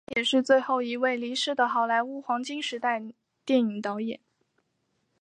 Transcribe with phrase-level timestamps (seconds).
[0.07, 3.03] 他也是最后一位离世的好莱坞黄金时代
[3.45, 4.19] 电影导演。